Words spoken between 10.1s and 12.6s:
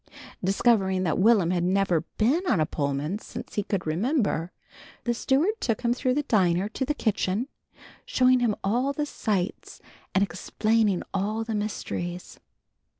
and explaining all the mysteries.